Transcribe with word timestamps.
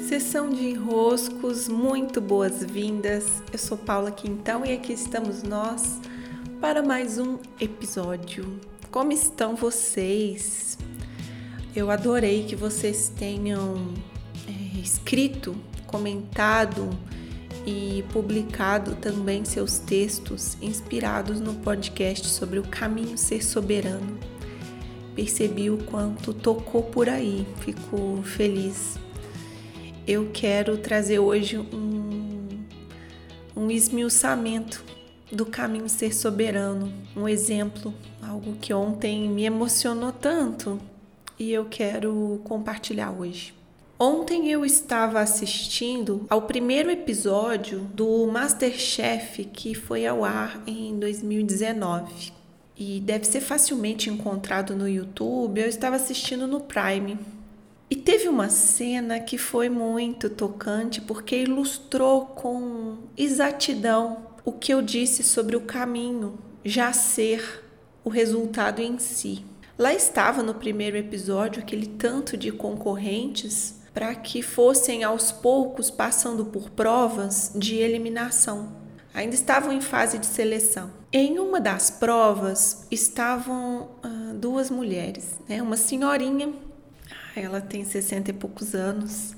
Sessão 0.00 0.50
de 0.50 0.68
enroscos, 0.68 1.68
muito 1.68 2.20
boas-vindas. 2.20 3.42
Eu 3.52 3.58
sou 3.58 3.76
Paula 3.76 4.12
Quintão 4.12 4.64
e 4.64 4.72
aqui 4.72 4.92
estamos 4.92 5.42
nós 5.42 5.98
para 6.60 6.80
mais 6.82 7.18
um 7.18 7.38
episódio. 7.60 8.60
Como 8.90 9.10
estão 9.10 9.56
vocês? 9.56 10.78
Eu 11.74 11.90
adorei 11.90 12.44
que 12.44 12.54
vocês 12.54 13.08
tenham 13.08 13.94
é, 14.46 14.78
escrito, 14.78 15.56
comentado 15.86 16.88
e 17.66 18.04
publicado 18.12 18.94
também 18.96 19.44
seus 19.44 19.78
textos 19.78 20.56
inspirados 20.62 21.40
no 21.40 21.54
podcast 21.54 22.28
sobre 22.28 22.60
o 22.60 22.62
caminho 22.62 23.18
ser 23.18 23.44
soberano. 23.44 24.18
Percebi 25.16 25.68
o 25.68 25.78
quanto 25.78 26.32
tocou 26.32 26.84
por 26.84 27.08
aí, 27.08 27.44
fico 27.60 28.22
feliz 28.22 28.98
eu 30.06 30.30
quero 30.32 30.78
trazer 30.78 31.18
hoje 31.18 31.58
um, 31.58 32.48
um 33.56 33.70
esmiuçamento 33.70 34.84
do 35.32 35.44
caminho 35.44 35.88
ser 35.88 36.14
soberano, 36.14 36.92
um 37.16 37.28
exemplo, 37.28 37.92
algo 38.22 38.54
que 38.60 38.72
ontem 38.72 39.28
me 39.28 39.44
emocionou 39.44 40.12
tanto 40.12 40.80
e 41.36 41.52
eu 41.52 41.64
quero 41.64 42.40
compartilhar 42.44 43.10
hoje. 43.10 43.52
Ontem 43.98 44.50
eu 44.50 44.64
estava 44.64 45.20
assistindo 45.20 46.26
ao 46.28 46.42
primeiro 46.42 46.90
episódio 46.90 47.80
do 47.92 48.26
Masterchef 48.26 49.44
que 49.46 49.74
foi 49.74 50.06
ao 50.06 50.24
ar 50.24 50.62
em 50.66 50.96
2019 50.98 52.32
e 52.76 53.00
deve 53.00 53.24
ser 53.24 53.40
facilmente 53.40 54.10
encontrado 54.10 54.76
no 54.76 54.86
YouTube. 54.86 55.60
Eu 55.60 55.68
estava 55.68 55.96
assistindo 55.96 56.46
no 56.46 56.60
Prime 56.60 57.18
e 57.88 57.94
teve 57.94 58.28
uma 58.28 58.48
cena 58.48 59.20
que 59.20 59.38
foi 59.38 59.68
muito 59.68 60.28
tocante 60.28 61.00
porque 61.00 61.42
ilustrou 61.42 62.26
com 62.26 62.98
exatidão 63.16 64.26
o 64.44 64.52
que 64.52 64.72
eu 64.72 64.82
disse 64.82 65.22
sobre 65.22 65.54
o 65.56 65.60
caminho 65.60 66.38
já 66.64 66.92
ser 66.92 67.64
o 68.04 68.08
resultado 68.08 68.80
em 68.80 68.98
si. 68.98 69.44
Lá 69.78 69.92
estava 69.92 70.42
no 70.42 70.54
primeiro 70.54 70.96
episódio 70.96 71.62
aquele 71.62 71.86
tanto 71.86 72.36
de 72.36 72.50
concorrentes 72.50 73.76
para 73.94 74.14
que 74.14 74.42
fossem 74.42 75.04
aos 75.04 75.30
poucos 75.30 75.90
passando 75.90 76.46
por 76.46 76.70
provas 76.70 77.52
de 77.54 77.76
eliminação. 77.76 78.76
Ainda 79.14 79.34
estavam 79.34 79.72
em 79.72 79.80
fase 79.80 80.18
de 80.18 80.26
seleção. 80.26 80.90
Em 81.12 81.38
uma 81.38 81.60
das 81.60 81.90
provas 81.90 82.86
estavam 82.90 83.90
ah, 84.02 84.32
duas 84.34 84.70
mulheres, 84.70 85.38
né? 85.48 85.62
uma 85.62 85.76
senhorinha 85.76 86.52
ela 87.40 87.60
tem 87.60 87.84
60 87.84 88.30
e 88.30 88.32
poucos 88.34 88.74
anos. 88.74 89.34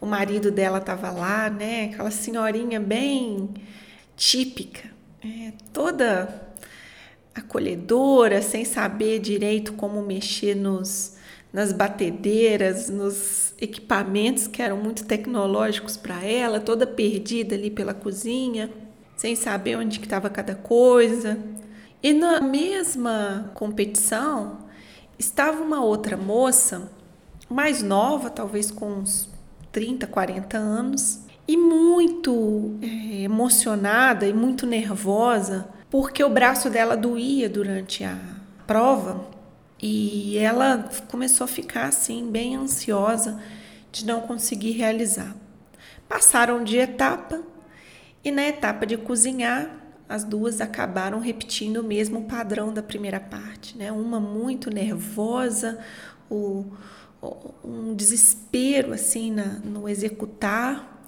O 0.00 0.06
marido 0.06 0.50
dela 0.50 0.78
estava 0.78 1.10
lá, 1.10 1.50
né? 1.50 1.90
Aquela 1.92 2.10
senhorinha 2.10 2.80
bem 2.80 3.50
típica, 4.16 4.88
é, 5.24 5.52
toda 5.72 6.52
acolhedora, 7.34 8.42
sem 8.42 8.64
saber 8.64 9.18
direito 9.18 9.72
como 9.74 10.02
mexer 10.02 10.54
nos, 10.54 11.16
nas 11.52 11.72
batedeiras, 11.72 12.88
nos 12.88 13.54
equipamentos 13.60 14.46
que 14.46 14.62
eram 14.62 14.76
muito 14.76 15.04
tecnológicos 15.04 15.96
para 15.96 16.24
ela, 16.24 16.60
toda 16.60 16.86
perdida 16.86 17.54
ali 17.54 17.70
pela 17.70 17.94
cozinha, 17.94 18.70
sem 19.16 19.36
saber 19.36 19.76
onde 19.76 19.98
que 19.98 20.06
estava 20.06 20.30
cada 20.30 20.54
coisa. 20.54 21.38
E 22.02 22.12
na 22.12 22.40
mesma 22.40 23.50
competição 23.54 24.66
estava 25.18 25.62
uma 25.62 25.84
outra 25.84 26.16
moça 26.16 26.90
mais 27.50 27.82
nova, 27.82 28.30
talvez 28.30 28.70
com 28.70 28.92
uns 28.92 29.28
30, 29.72 30.06
40 30.06 30.56
anos, 30.56 31.20
e 31.46 31.56
muito 31.56 32.78
é, 32.80 33.22
emocionada 33.22 34.26
e 34.26 34.32
muito 34.32 34.66
nervosa, 34.66 35.68
porque 35.90 36.22
o 36.22 36.30
braço 36.30 36.70
dela 36.70 36.96
doía 36.96 37.48
durante 37.48 38.04
a 38.04 38.16
prova 38.66 39.28
e 39.82 40.38
ela 40.38 40.88
começou 41.08 41.44
a 41.44 41.48
ficar 41.48 41.86
assim, 41.86 42.30
bem 42.30 42.54
ansiosa 42.54 43.40
de 43.90 44.06
não 44.06 44.20
conseguir 44.20 44.72
realizar. 44.72 45.34
Passaram 46.08 46.62
de 46.62 46.76
etapa 46.76 47.42
e 48.22 48.30
na 48.30 48.46
etapa 48.46 48.86
de 48.86 48.96
cozinhar, 48.96 49.76
as 50.08 50.22
duas 50.24 50.60
acabaram 50.60 51.18
repetindo 51.18 51.78
o 51.78 51.84
mesmo 51.84 52.24
padrão 52.24 52.72
da 52.72 52.82
primeira 52.82 53.18
parte, 53.18 53.76
né? 53.78 53.90
Uma 53.90 54.20
muito 54.20 54.68
nervosa, 54.68 55.78
o, 56.28 56.66
um 57.64 57.94
desespero 57.94 58.92
assim 58.92 59.30
na, 59.30 59.44
no 59.64 59.88
executar. 59.88 61.04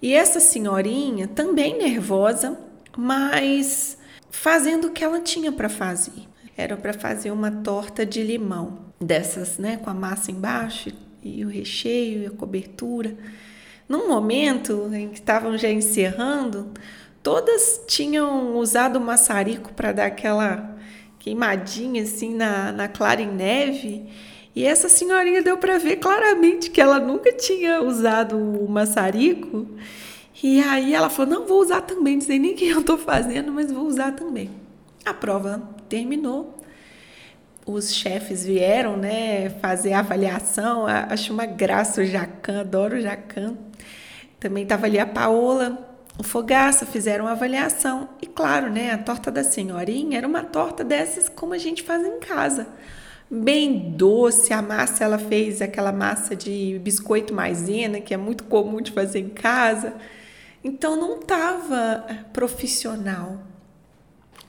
E 0.00 0.14
essa 0.14 0.40
senhorinha 0.40 1.28
também 1.28 1.76
nervosa, 1.76 2.58
mas 2.96 3.98
fazendo 4.30 4.88
o 4.88 4.90
que 4.90 5.04
ela 5.04 5.20
tinha 5.20 5.52
para 5.52 5.68
fazer. 5.68 6.28
Era 6.56 6.76
para 6.76 6.92
fazer 6.92 7.30
uma 7.30 7.50
torta 7.50 8.04
de 8.04 8.22
limão, 8.22 8.90
dessas, 9.00 9.58
né, 9.58 9.76
com 9.78 9.90
a 9.90 9.94
massa 9.94 10.30
embaixo 10.30 10.90
e 11.22 11.44
o 11.44 11.48
recheio 11.48 12.22
e 12.22 12.26
a 12.26 12.30
cobertura. 12.30 13.16
Num 13.88 14.08
momento 14.08 14.90
em 14.92 15.08
que 15.08 15.18
estavam 15.18 15.56
já 15.58 15.70
encerrando, 15.70 16.70
todas 17.22 17.82
tinham 17.86 18.56
usado 18.56 18.96
o 18.96 19.00
maçarico 19.00 19.72
para 19.72 19.92
dar 19.92 20.06
aquela 20.06 20.76
queimadinha 21.18 22.02
assim 22.02 22.34
na, 22.34 22.72
na 22.72 22.88
clara 22.88 23.20
em 23.20 23.30
neve 23.30 24.06
e 24.54 24.64
essa 24.64 24.88
senhorinha 24.88 25.42
deu 25.42 25.56
para 25.56 25.78
ver 25.78 25.96
claramente 25.96 26.70
que 26.70 26.80
ela 26.80 26.98
nunca 26.98 27.32
tinha 27.32 27.82
usado 27.82 28.36
o 28.36 28.68
maçarico. 28.68 29.66
E 30.42 30.60
aí 30.60 30.94
ela 30.94 31.08
falou: 31.08 31.40
não, 31.40 31.46
vou 31.46 31.60
usar 31.60 31.82
também, 31.82 32.16
não 32.16 32.22
sei 32.22 32.38
nem 32.38 32.54
quem 32.54 32.68
eu 32.68 32.80
estou 32.80 32.98
fazendo, 32.98 33.52
mas 33.52 33.70
vou 33.70 33.86
usar 33.86 34.12
também. 34.12 34.50
A 35.04 35.14
prova 35.14 35.62
terminou. 35.88 36.56
Os 37.64 37.94
chefes 37.94 38.44
vieram, 38.44 38.96
né, 38.96 39.50
fazer 39.60 39.92
a 39.92 40.00
avaliação. 40.00 40.86
Acho 40.86 41.32
uma 41.32 41.46
graça 41.46 42.00
o 42.00 42.04
Jacan, 42.04 42.60
adoro 42.60 42.96
o 42.96 43.00
Jacan. 43.00 43.56
Também 44.40 44.64
estava 44.64 44.86
ali 44.86 44.98
a 44.98 45.06
Paola, 45.06 45.96
o 46.18 46.24
Fogaça, 46.24 46.84
fizeram 46.84 47.28
a 47.28 47.32
avaliação. 47.32 48.08
E 48.20 48.26
claro, 48.26 48.70
né, 48.70 48.90
a 48.90 48.98
torta 48.98 49.30
da 49.30 49.44
senhorinha 49.44 50.18
era 50.18 50.26
uma 50.26 50.42
torta 50.42 50.82
dessas 50.82 51.28
como 51.28 51.52
a 51.54 51.58
gente 51.58 51.82
faz 51.82 52.04
em 52.04 52.18
casa 52.18 52.66
bem 53.30 53.92
doce. 53.92 54.52
A 54.52 54.60
massa 54.60 55.04
ela 55.04 55.18
fez 55.18 55.62
aquela 55.62 55.92
massa 55.92 56.34
de 56.34 56.80
biscoito 56.82 57.32
maisena, 57.32 58.00
que 58.00 58.12
é 58.12 58.16
muito 58.16 58.44
comum 58.44 58.80
de 58.80 58.90
fazer 58.90 59.20
em 59.20 59.28
casa. 59.28 59.94
Então 60.62 60.96
não 60.96 61.20
estava 61.20 62.04
eh, 62.08 62.14
profissional. 62.32 63.38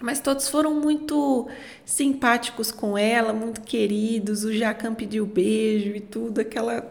Mas 0.00 0.18
todos 0.18 0.48
foram 0.48 0.80
muito 0.80 1.46
simpáticos 1.84 2.72
com 2.72 2.96
ela, 2.96 3.34
muito 3.34 3.60
queridos. 3.60 4.44
O 4.44 4.52
Jacan 4.52 4.94
pediu 4.94 5.26
beijo 5.26 5.94
e 5.94 6.00
tudo, 6.00 6.40
aquela 6.40 6.90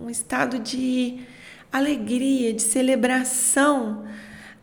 um 0.00 0.08
estado 0.08 0.58
de 0.58 1.20
alegria, 1.70 2.52
de 2.52 2.62
celebração. 2.62 4.04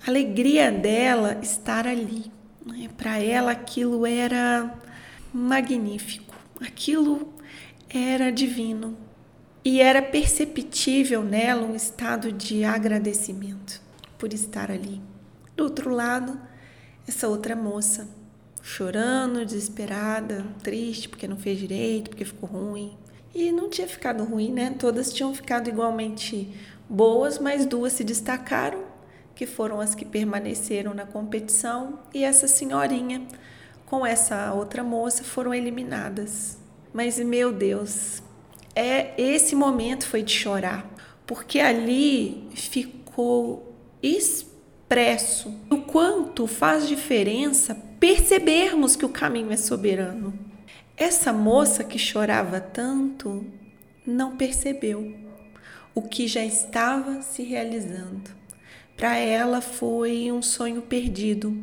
Alegria 0.05 0.71
dela 0.71 1.37
estar 1.41 1.85
ali. 1.87 2.31
Né? 2.65 2.89
Para 2.97 3.19
ela 3.19 3.51
aquilo 3.51 4.05
era 4.05 4.73
magnífico. 5.31 6.26
Aquilo 6.61 7.33
era 7.89 8.31
divino 8.31 8.97
e 9.63 9.79
era 9.81 10.01
perceptível 10.01 11.23
nela 11.23 11.63
um 11.67 11.75
estado 11.75 12.31
de 12.31 12.63
agradecimento 12.63 13.81
por 14.17 14.33
estar 14.33 14.71
ali. 14.71 15.01
Do 15.55 15.65
outro 15.65 15.89
lado, 15.89 16.39
essa 17.07 17.27
outra 17.27 17.55
moça, 17.55 18.07
chorando, 18.61 19.45
desesperada, 19.45 20.45
triste 20.63 21.09
porque 21.09 21.27
não 21.27 21.37
fez 21.37 21.59
direito, 21.59 22.09
porque 22.09 22.25
ficou 22.25 22.49
ruim. 22.49 22.97
E 23.35 23.51
não 23.51 23.69
tinha 23.69 23.87
ficado 23.87 24.23
ruim, 24.23 24.51
né? 24.51 24.75
Todas 24.79 25.13
tinham 25.13 25.33
ficado 25.33 25.69
igualmente 25.69 26.49
boas, 26.89 27.37
mas 27.37 27.65
duas 27.65 27.93
se 27.93 28.03
destacaram, 28.03 28.83
que 29.35 29.45
foram 29.45 29.79
as 29.79 29.93
que 29.93 30.05
permaneceram 30.05 30.93
na 30.93 31.05
competição, 31.05 31.99
e 32.13 32.23
essa 32.23 32.47
senhorinha 32.47 33.27
com 33.87 34.05
essa 34.05 34.53
outra 34.53 34.83
moça 34.83 35.23
foram 35.23 35.53
eliminadas. 35.53 36.57
Mas 36.93 37.17
meu 37.17 37.51
Deus, 37.51 38.21
é 38.75 39.19
esse 39.19 39.55
momento 39.55 40.05
foi 40.05 40.21
de 40.21 40.33
chorar, 40.33 40.87
porque 41.25 41.59
ali 41.59 42.49
ficou 42.53 43.73
expresso 44.03 45.53
o 45.71 45.77
quanto 45.77 46.45
faz 46.45 46.87
diferença 46.87 47.73
percebermos 47.99 48.95
que 48.95 49.05
o 49.05 49.09
caminho 49.09 49.51
é 49.51 49.57
soberano. 49.57 50.37
Essa 50.95 51.31
moça 51.31 51.83
que 51.83 51.97
chorava 51.97 52.59
tanto 52.59 53.45
não 54.05 54.35
percebeu 54.35 55.15
o 55.95 56.01
que 56.01 56.27
já 56.27 56.43
estava 56.43 57.21
se 57.21 57.41
realizando. 57.41 58.31
Para 58.97 59.15
ela 59.15 59.61
foi 59.61 60.31
um 60.31 60.41
sonho 60.41 60.81
perdido, 60.81 61.55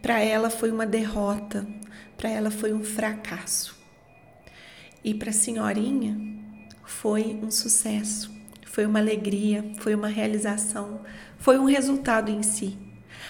para 0.00 0.20
ela 0.20 0.48
foi 0.48 0.70
uma 0.70 0.86
derrota, 0.86 1.66
para 2.16 2.30
ela 2.30 2.48
foi 2.48 2.72
um 2.72 2.84
fracasso. 2.84 3.76
E 5.02 5.12
para 5.12 5.30
a 5.30 5.32
senhorinha 5.32 6.16
foi 6.84 7.40
um 7.42 7.50
sucesso, 7.50 8.30
foi 8.64 8.86
uma 8.86 9.00
alegria, 9.00 9.64
foi 9.80 9.96
uma 9.96 10.06
realização, 10.06 11.00
foi 11.38 11.58
um 11.58 11.64
resultado 11.64 12.30
em 12.30 12.44
si. 12.44 12.78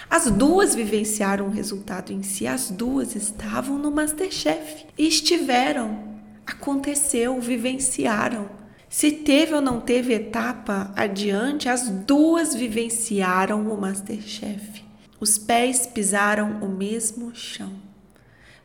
As 0.07 0.29
duas 0.29 0.75
vivenciaram 0.75 1.47
o 1.47 1.51
resultado 1.51 2.13
em 2.13 2.21
si, 2.21 2.45
as 2.45 2.69
duas 2.69 3.15
estavam 3.15 3.79
no 3.79 3.89
Masterchef 3.89 4.85
estiveram, 4.95 6.19
aconteceu, 6.45 7.41
vivenciaram. 7.41 8.66
Se 8.89 9.11
teve 9.11 9.53
ou 9.53 9.61
não 9.61 9.81
teve 9.81 10.13
etapa 10.13 10.91
adiante, 10.95 11.67
as 11.67 11.89
duas 11.89 12.55
vivenciaram 12.55 13.69
o 13.69 13.79
Masterchef. 13.79 14.83
Os 15.19 15.37
pés 15.37 15.85
pisaram 15.85 16.63
o 16.63 16.69
mesmo 16.69 17.35
chão. 17.35 17.73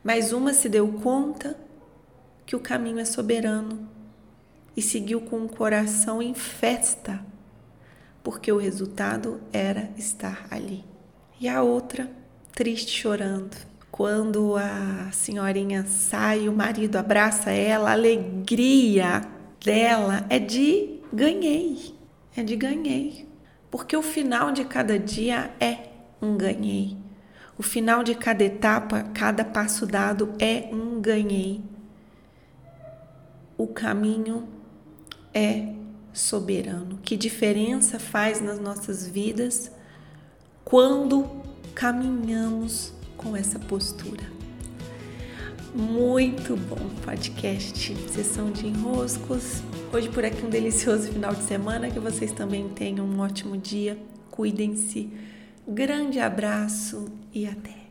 Mas 0.03 0.31
uma 0.31 0.53
se 0.53 0.69
deu 0.69 0.87
conta 0.87 1.57
que 2.45 2.55
o 2.55 2.59
caminho 2.59 2.99
é 2.99 3.05
soberano 3.05 3.89
e 4.75 4.81
seguiu 4.81 5.21
com 5.21 5.43
o 5.43 5.49
coração 5.49 6.21
em 6.21 6.33
festa, 6.33 7.23
porque 8.23 8.51
o 8.51 8.57
resultado 8.57 9.41
era 9.51 9.89
estar 9.97 10.47
ali. 10.49 10.83
E 11.39 11.49
a 11.49 11.61
outra, 11.61 12.09
triste, 12.53 12.91
chorando. 12.91 13.55
Quando 13.91 14.55
a 14.55 15.11
senhorinha 15.11 15.85
sai, 15.85 16.47
o 16.47 16.53
marido 16.53 16.95
abraça 16.95 17.51
ela, 17.51 17.91
alegria 17.91 19.32
dela 19.63 20.25
é 20.29 20.37
de 20.37 20.99
ganhei, 21.11 21.95
é 22.35 22.43
de 22.43 22.55
ganhei. 22.55 23.27
Porque 23.71 23.95
o 23.97 24.03
final 24.03 24.51
de 24.51 24.65
cada 24.65 24.99
dia 24.99 25.51
é 25.59 25.89
um 26.21 26.37
ganhei. 26.37 26.97
O 27.57 27.63
final 27.63 28.03
de 28.03 28.13
cada 28.13 28.43
etapa, 28.43 29.03
cada 29.13 29.43
passo 29.43 29.85
dado 29.85 30.33
é 30.39 30.69
um 30.71 31.01
ganhei. 31.01 31.61
O 33.57 33.67
caminho 33.67 34.47
é 35.33 35.73
soberano. 36.11 36.99
Que 37.03 37.15
diferença 37.15 37.99
faz 37.99 38.41
nas 38.41 38.59
nossas 38.59 39.07
vidas 39.07 39.71
quando 40.63 41.29
caminhamos 41.73 42.93
com 43.17 43.35
essa 43.35 43.59
postura? 43.59 44.42
Muito 45.75 46.55
bom 46.55 46.87
podcast, 47.03 47.95
sessão 48.11 48.51
de 48.51 48.67
enroscos. 48.67 49.63
Hoje 49.91 50.07
por 50.07 50.23
aqui 50.23 50.45
um 50.45 50.49
delicioso 50.49 51.11
final 51.11 51.33
de 51.33 51.41
semana, 51.41 51.89
que 51.89 51.99
vocês 51.99 52.31
também 52.31 52.69
tenham 52.69 53.03
um 53.03 53.19
ótimo 53.19 53.57
dia. 53.57 53.97
Cuidem-se. 54.29 55.09
Grande 55.67 56.19
abraço 56.19 57.11
e 57.33 57.47
até. 57.47 57.82